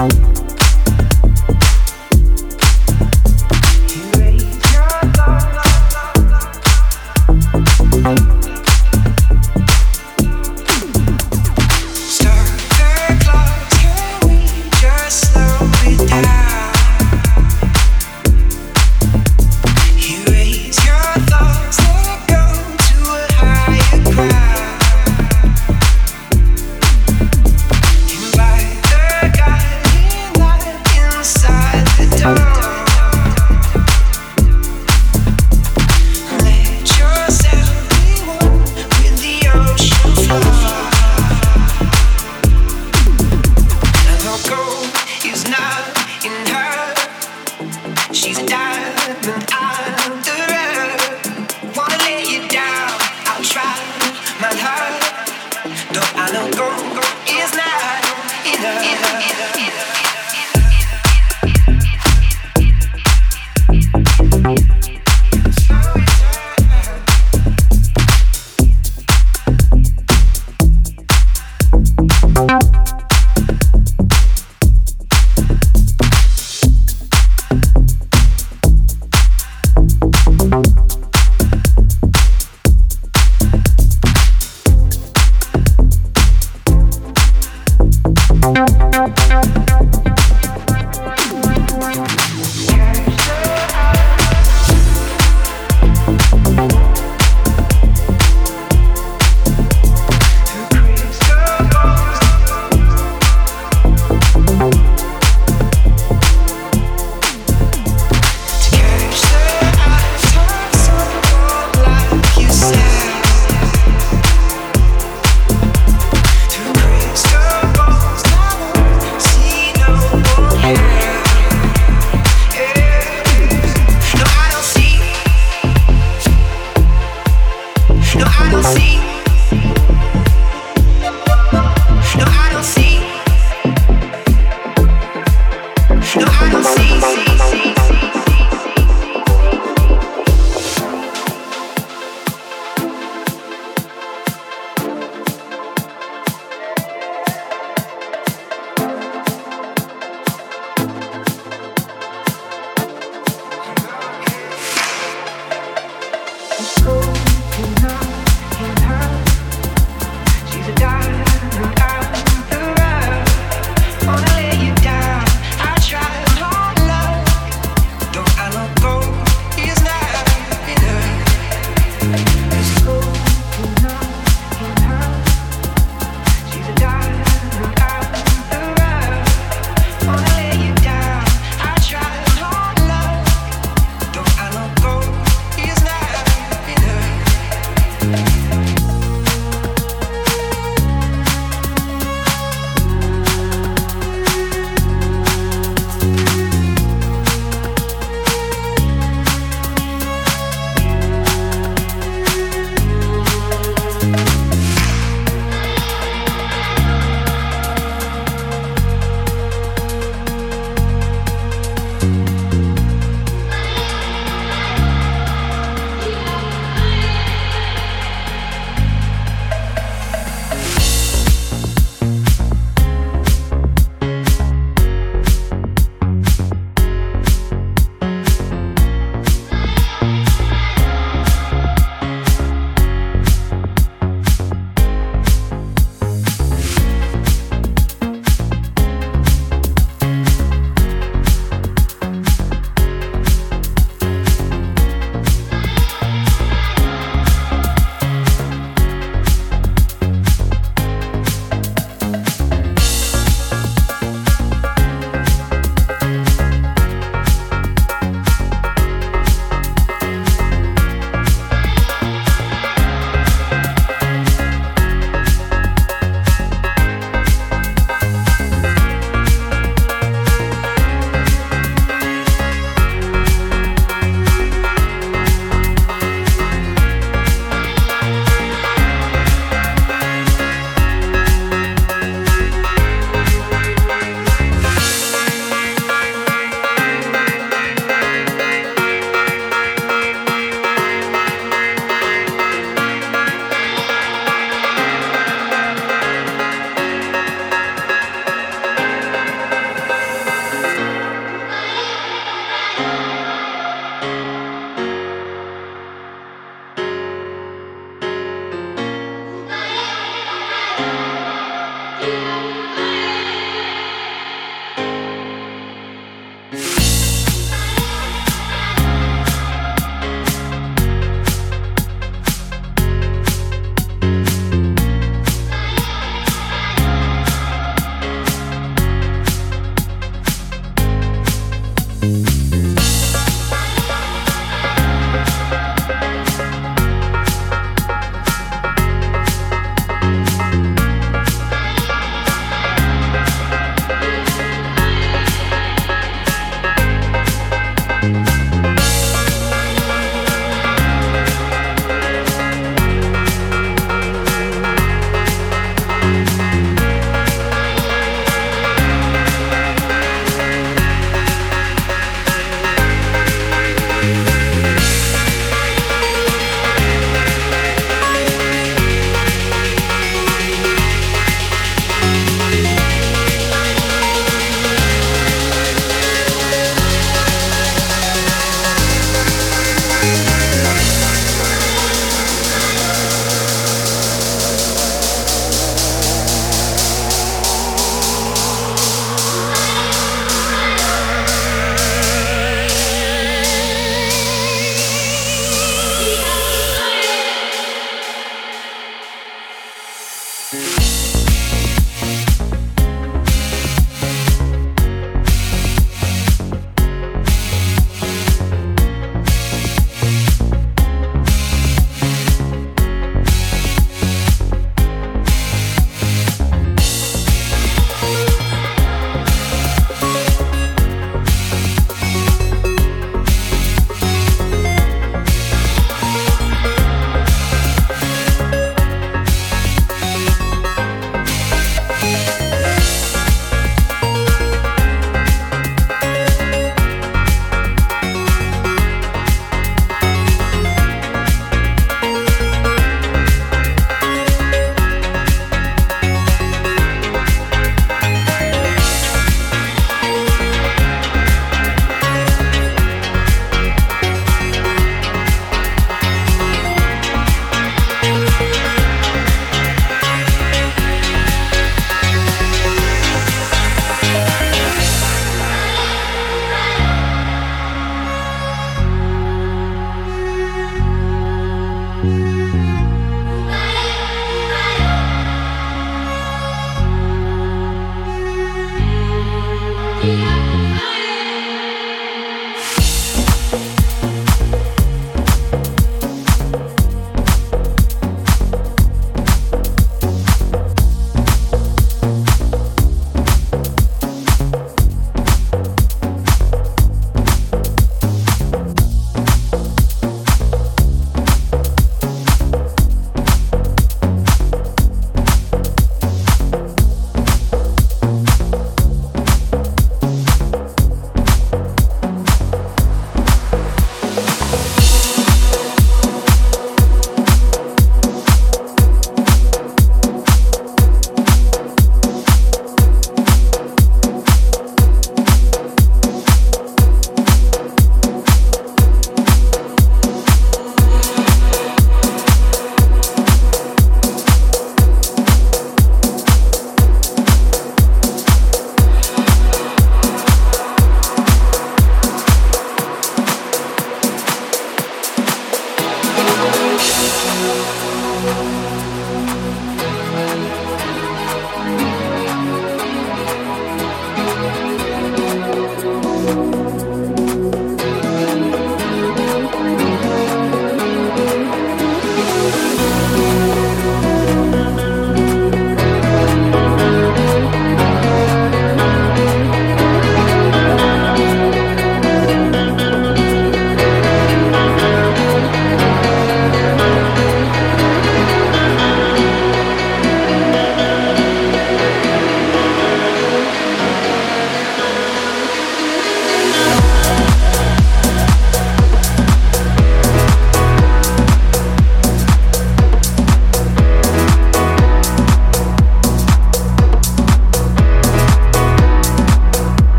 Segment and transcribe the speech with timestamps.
[0.00, 0.29] Bye.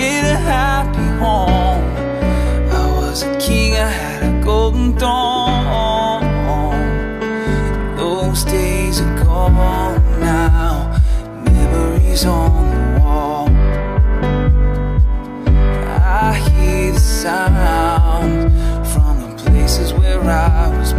[0.00, 1.84] in a happy home.
[2.70, 6.22] I was a king, I had a golden throne.
[7.96, 11.00] Those days are gone now,
[11.44, 13.48] memories on the wall.
[15.86, 18.52] I hear the sound
[18.92, 20.92] from the places where I was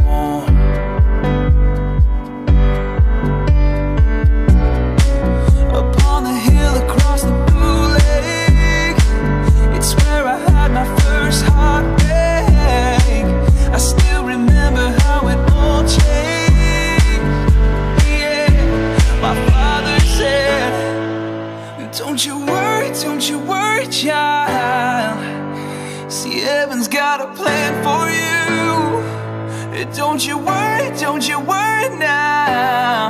[27.17, 29.93] got a plan for you.
[29.93, 33.09] Don't you worry, don't you worry now.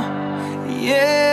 [0.68, 1.31] Yeah.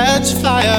[0.00, 0.69] catch fire.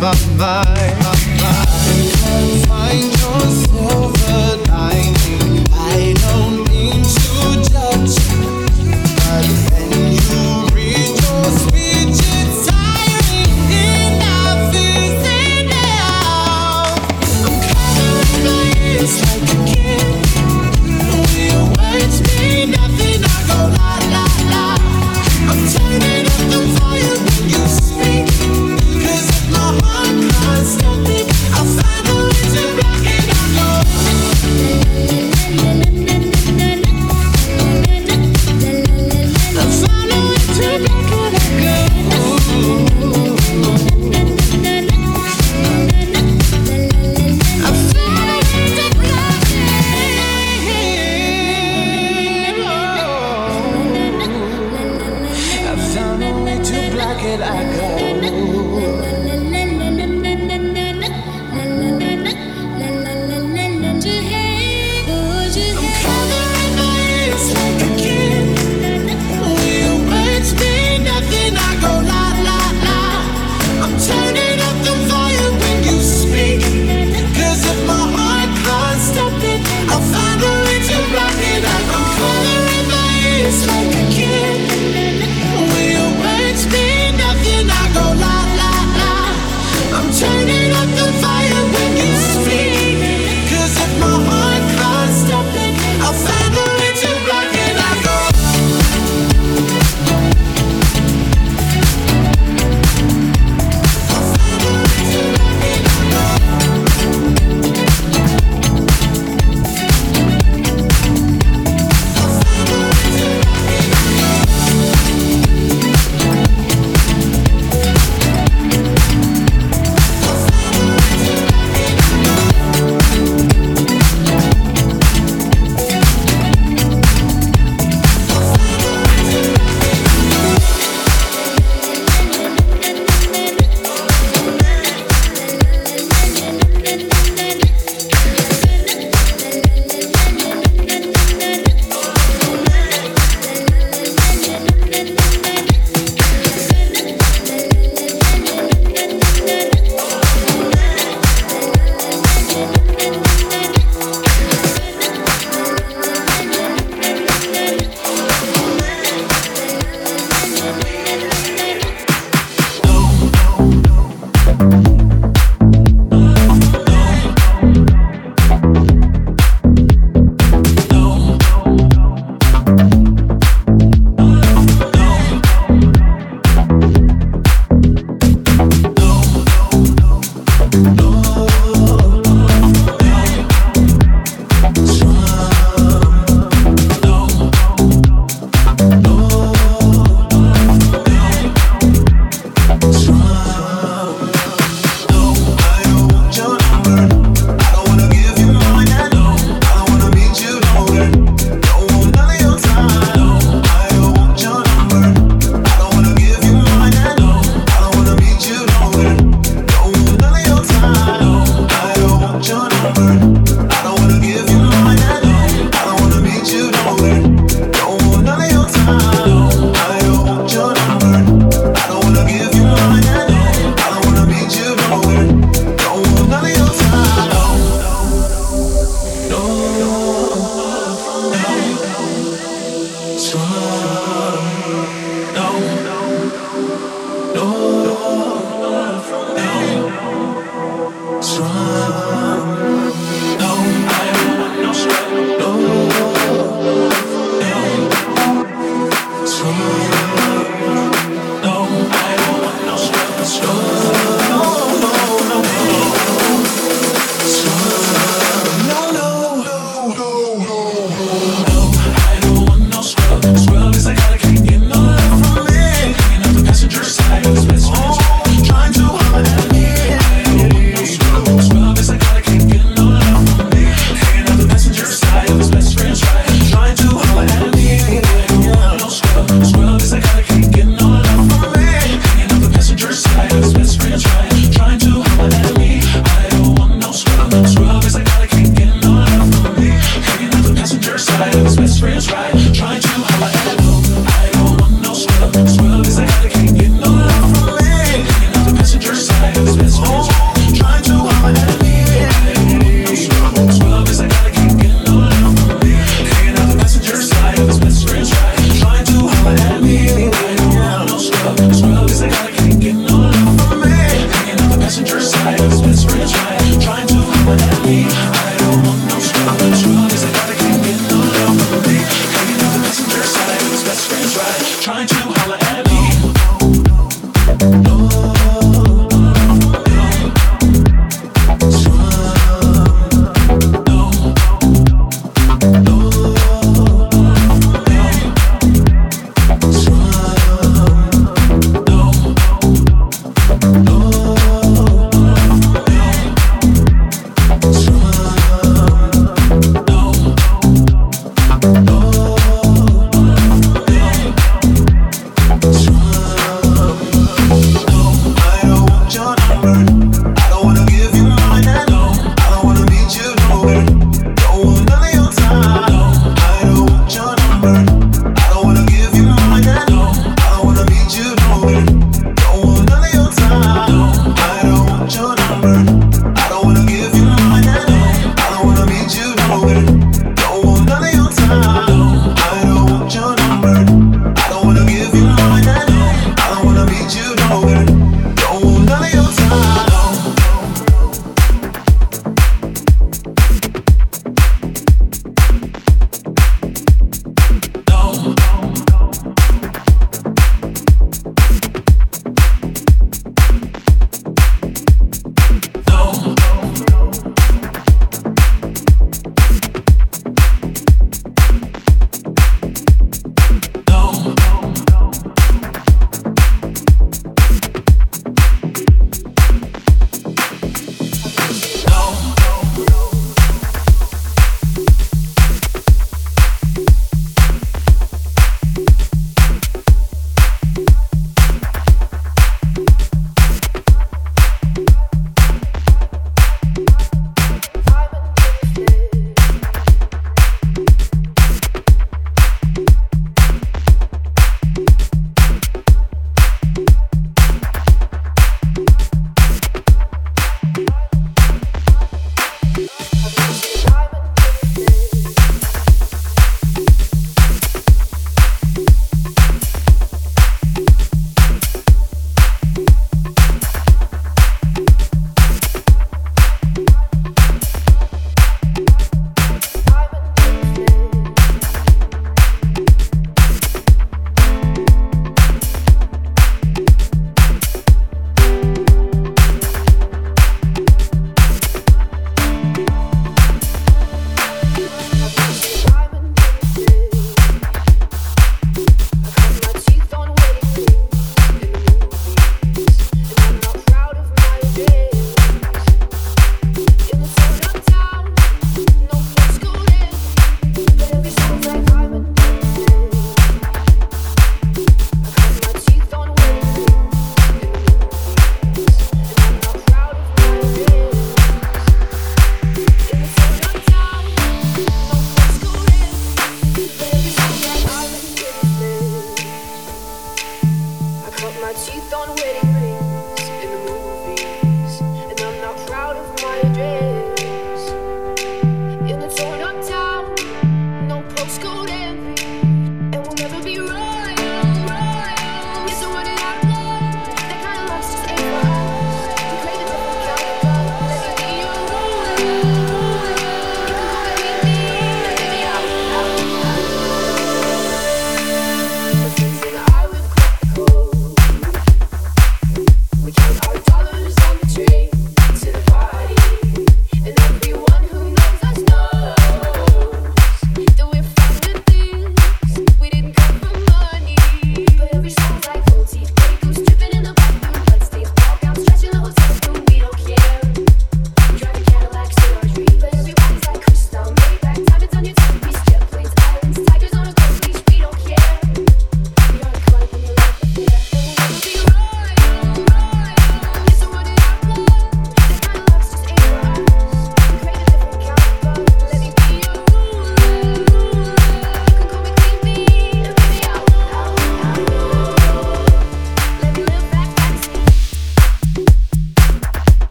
[0.00, 0.71] my like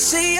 [0.00, 0.39] see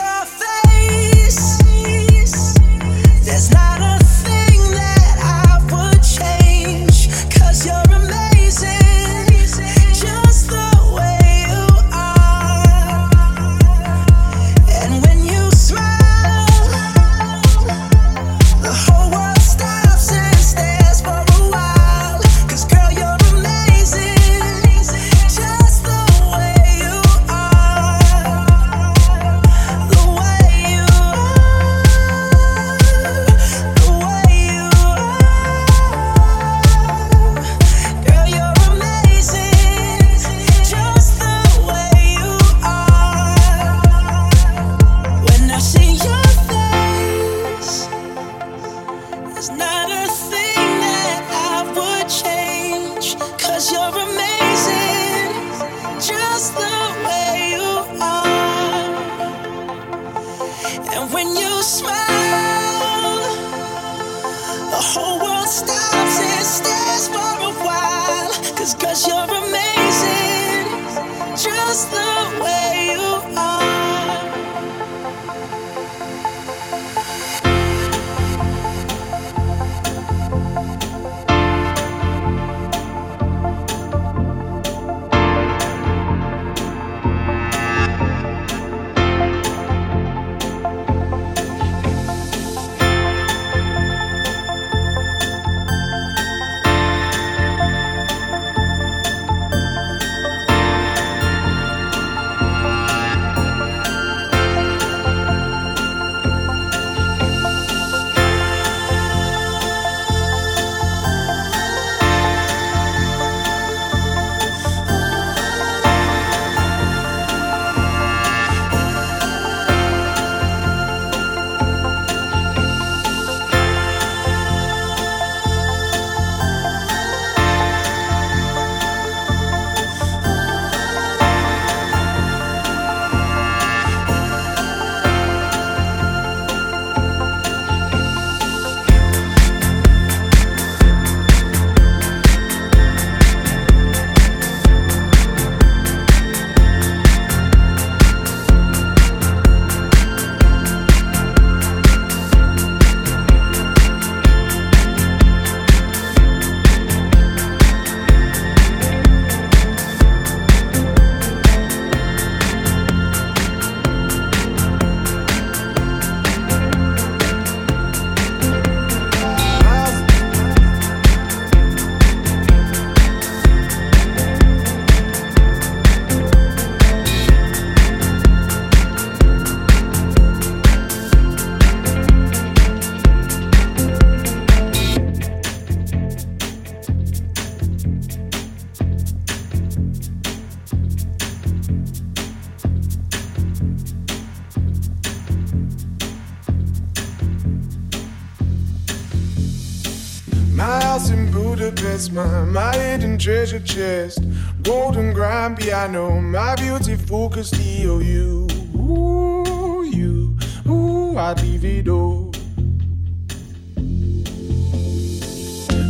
[203.21, 204.19] treasure chest,
[204.63, 207.99] golden grand piano, my beautiful Castillo.
[207.99, 212.35] You, ooh, you, ooh, I divido.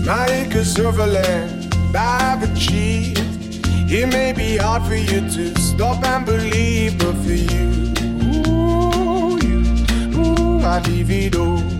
[0.05, 3.21] My acres of land I've achieved.
[3.93, 7.95] It may be hard for you to stop and believe, but for you,
[8.49, 9.61] ooh, you,
[10.19, 11.63] ooh, I divido.
[11.63, 11.80] Oh,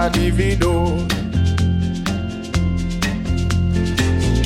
[0.00, 0.96] my divido.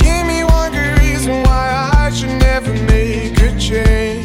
[0.03, 4.24] Give me one good reason why I should never make a change.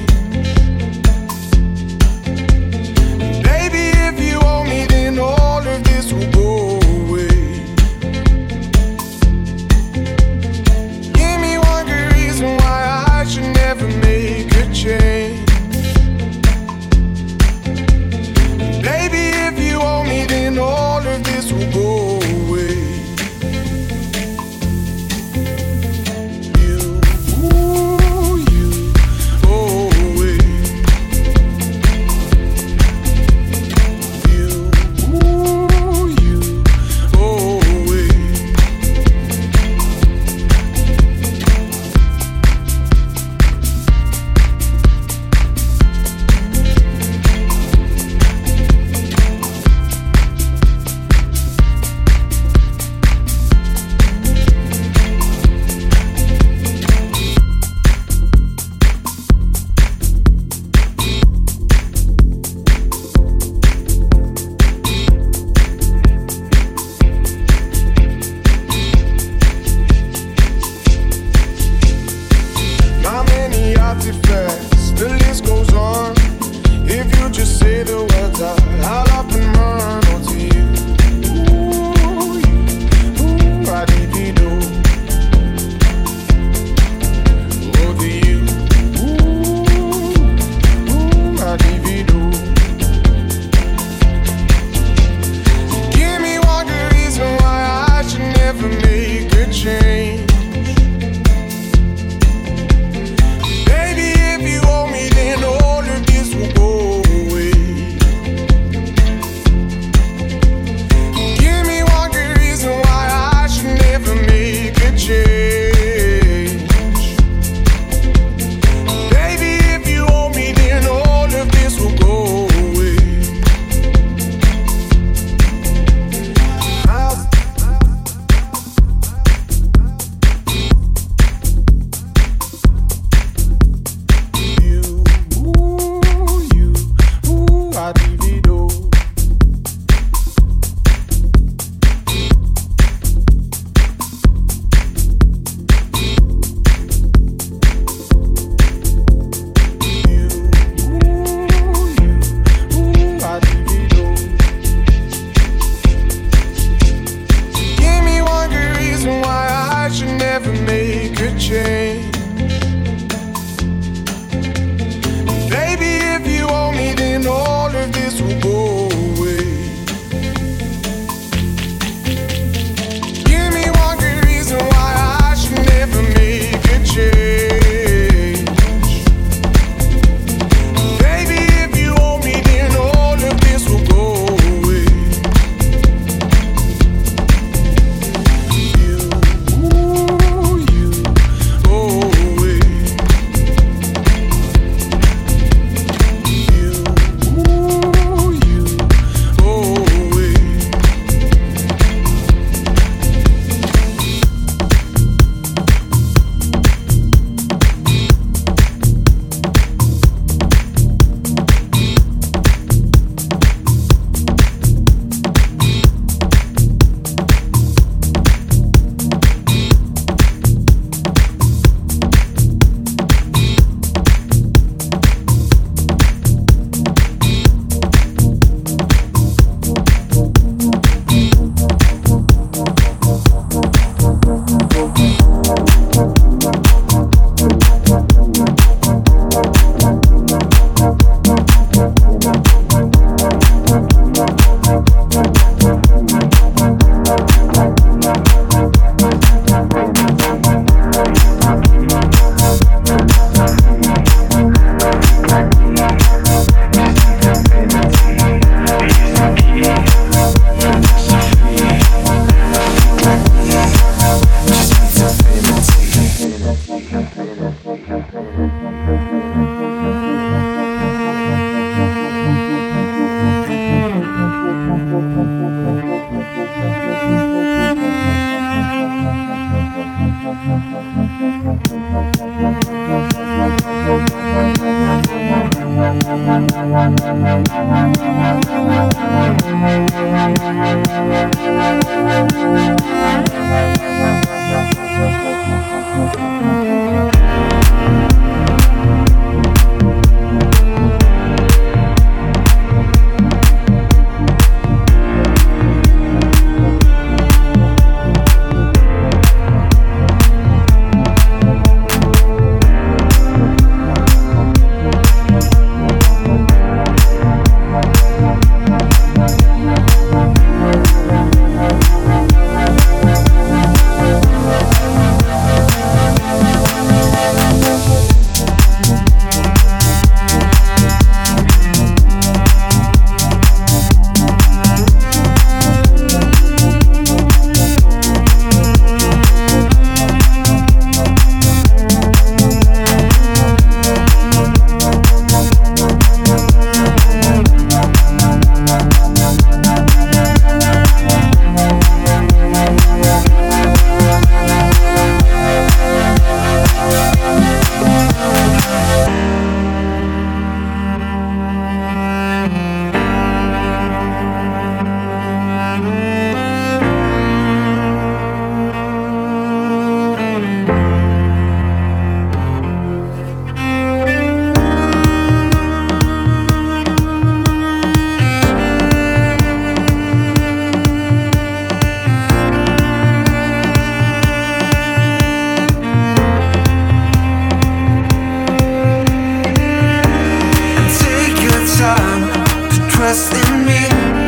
[393.92, 394.19] And feel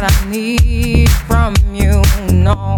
[0.00, 2.02] what I need from you,
[2.32, 2.76] no.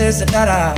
[0.00, 0.69] Says that I